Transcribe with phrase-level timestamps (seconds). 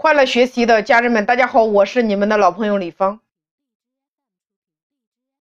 [0.00, 3.18] 快乐学习的家人们，大家好，我是你们的老朋友李芳。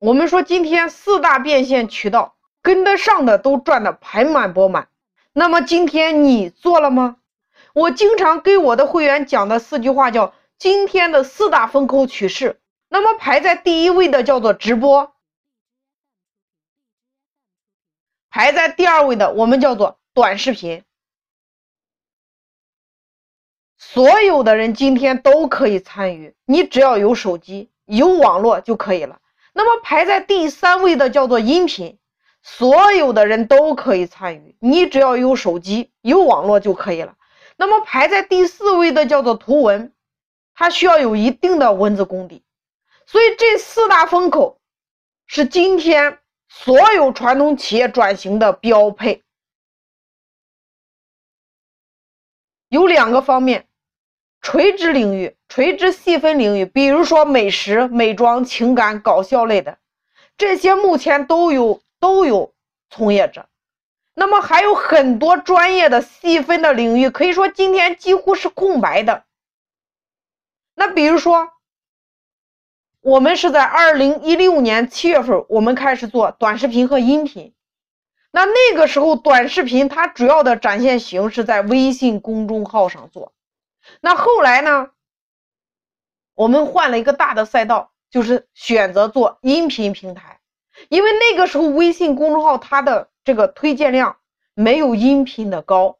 [0.00, 4.88] 我们说今天四大变现渠道跟得上的都赚得盆满钵满，
[5.32, 7.18] 那么今天你做了吗？
[7.74, 12.58] 我经常给我的会员讲的四句话叫今天的四大风口趋势。
[12.88, 15.14] 那么排在第一位的叫做直播，
[18.28, 20.82] 排在第二位的我们叫做短视频。
[23.92, 29.20] 所有的人今天都可以参与，你只要有手机、有网络就可以了。
[29.52, 31.98] 那么排在第三位的叫做音频，
[32.40, 37.16] 所有的人都可以参与，你只要有手机、有网络就可以了。
[37.56, 39.92] 那么排在第四位的叫做图文，
[40.54, 42.44] 它需要有一定的文字功底。
[43.06, 44.60] 所以这四大风口
[45.26, 49.24] 是今天所有传统企业转型的标配，
[52.68, 53.66] 有两个方面。
[54.42, 59.78] 垂直领域、垂直细分领域，比如说美食、美妆、情感、搞笑类的，
[60.38, 62.54] 这些目前都有都有
[62.88, 63.46] 从业者。
[64.14, 69.24] 那么还有很多专业的细分的领域，可以说今天几乎是空白的。
[70.74, 71.48] 那比如说，
[73.00, 77.54] 我们是在二零一六年七月份，我们开始做短视频和音频。
[78.30, 83.32] 那那个时候，短视频它主要的展现形式在微信公众号上做。
[84.00, 84.90] 那后来呢？
[86.34, 90.40] 我们换了一个大的赛道，就是选择做音频平台，
[90.88, 94.16] 因为那个时候微信公众号它的这个推荐量
[94.54, 95.98] 没有音频的高，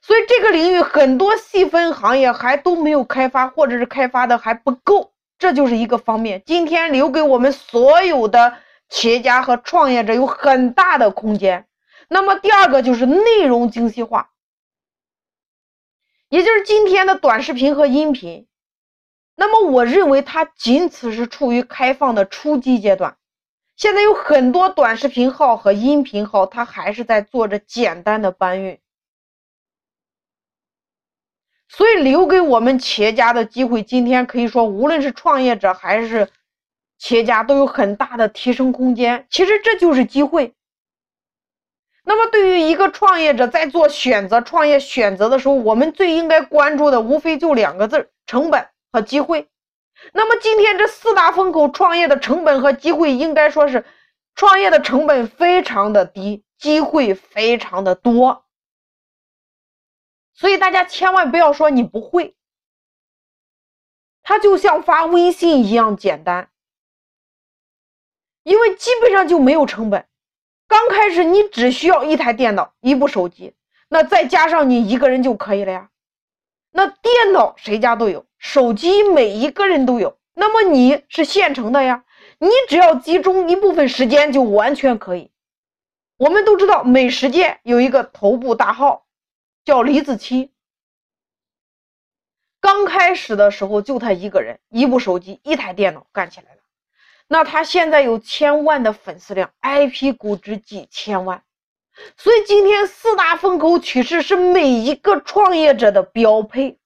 [0.00, 6.42] 所以这个领域很多细分行业还都没有开发，或者是开发的还不够，这就是一个方面。
[6.46, 11.66] 今天留给我们所有的企业家和创业者有很大的空间。
[12.06, 14.31] 那么第二个就是内容精细化。
[16.32, 18.46] 也就是今天的短视频和音频，
[19.36, 23.18] 那么我认为它仅此是处于开放的初级阶段。
[23.76, 28.80] 现在有很多短视频号和音频号，它还是在做着简单的搬运。
[31.68, 36.30] 所以留给我们企业家的机会，今天可以说，无论是创业者还是
[36.96, 39.26] 企业家，都有很大的提升空间。
[39.28, 40.54] 其实这就是机会。
[42.04, 49.48] 那么，对于一个创业者在做选择、创业选择的时候，我们最应该关注的无非就两个字：成本和机会。
[50.12, 53.84] 那么，今天这四大风口创业的成本和机会，应该说是
[54.34, 58.44] 创业的成本非常的低，机会非常的多。
[60.34, 62.34] 所以大家千万不要说你不会，
[64.24, 66.50] 它就像发微信一样简单，
[68.42, 70.08] 因为基本上就没有成本。
[70.72, 73.52] 刚开始你只需要一台电脑、一部手机，
[73.90, 75.90] 那再加上你一个人就可以了呀。
[76.70, 82.06] 那电脑谁家都有，手机每一个人都有，那么你是现成的呀。
[82.38, 85.30] 你只要集中一部分时间就完全可以。
[86.16, 89.04] 我们都知道美食界有一个头部大号，
[89.66, 90.48] 叫李子柒。
[92.62, 96.61] 刚开始的时候就他一个人，一部手机、一台电脑干起来了。
[97.32, 101.42] 那他现在有千万的粉丝量，IP 估值几千万，
[102.14, 106.78] 所以今天四大风口趋势是每一个创业者的标配。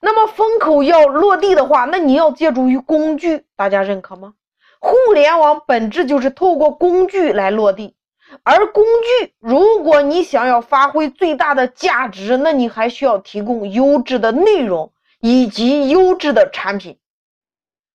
[0.00, 4.34] 那么风口要落地的话，那你要借助于工具，大家认可吗？
[4.80, 7.94] 互联网本质就是透过工具来落地，
[8.42, 8.82] 而工
[9.20, 16.98] 具，如果你想要发挥最大的价值，那你还需要提供优质的内容以及优质的产品。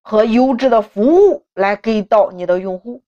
[0.03, 3.01] 和优质的服务来给到你的用户，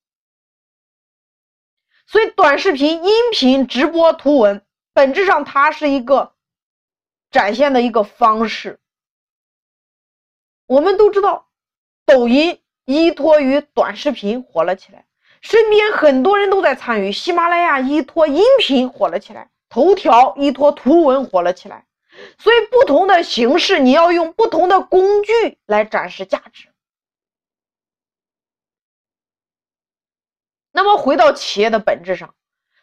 [2.07, 6.33] 所以短视频、音频、直播、图文，本质上它是一个
[7.29, 8.79] 展现的一个方式。
[10.67, 11.49] 我们都知道，
[12.05, 15.05] 抖音依托于短视频火了起来，
[15.41, 21.85] 身边很多人都在参与；喜马拉雅依托音频火了起来，头条依托图文火了起来。
[22.37, 26.69] 所以，不同的形式，你要用不同的工具来展示价值。
[30.75, 32.33] 那么回到企业的本质上，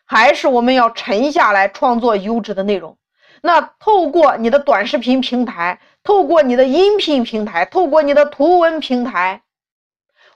[0.06, 2.96] 还是我们要沉下来创作优质的内容。
[3.42, 9.42] 那透过你的短视频平台，透过你的音频平台，透过你的图文平台，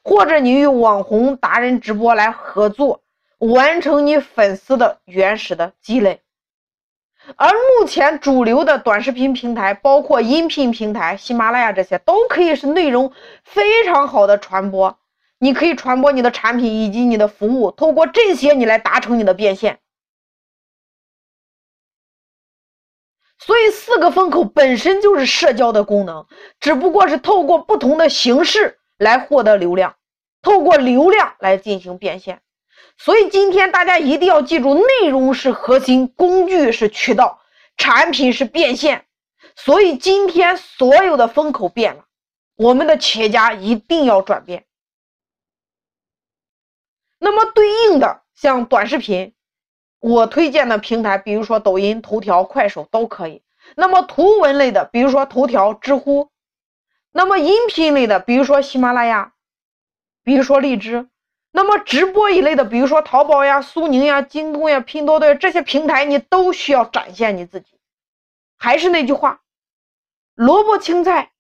[0.05, 3.01] 或者你与网红达人直播来合作，
[3.39, 6.21] 完成你粉丝的原始的积累。
[7.37, 13.13] 而目前主流的短视频平台，包括音频平台、喜马拉雅这些，都可以是内容
[13.45, 14.99] 非常好的传播。
[15.39, 19.81] 你可以传播你的产品以及你的服务，透过这些你来达成你的变现。
[23.39, 26.27] 所以四个风口本身就是社交的功能，
[26.59, 29.97] 只不过是透过不同的形式来获得流量，
[30.43, 32.41] 透过流量来进行变现。
[32.99, 37.41] 所以今天大家一定要记住，内容是核心，工具是渠道，
[37.77, 39.05] 产品是变现。
[39.55, 42.07] 所以今天所有的风口变了，
[42.57, 44.66] 我们的企业家一定要转变。
[47.19, 49.35] 那么对应的像短视频，
[50.01, 53.43] 我推荐的平台，比如说抖音、头条、快手都可以。
[53.75, 56.29] 那么图文类的，比如说头条、知乎；
[57.13, 59.33] 那么音频类的，比如说喜马拉雅，
[60.23, 61.09] 比如说荔枝。
[61.53, 67.79] 那么直播一类的，比如说淘宝呀、苏宁呀、京东呀、拼多多这些平台，你都需要展现你自己。
[68.59, 69.41] 还是那句话，
[70.35, 71.33] 萝卜青菜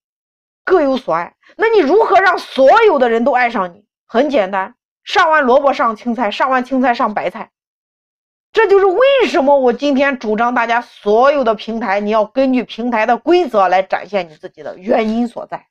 [0.64, 1.36] 各有所爱。
[1.56, 3.84] 那你如何让所有的人都爱上你？
[4.06, 4.74] 很简单，
[5.06, 7.50] 上完萝卜上青菜，上完青菜上白菜。
[8.52, 15.66] 这就是为什么我今天主张大家所有的平台，你要根据平台的规则来展现你自己的原因所在。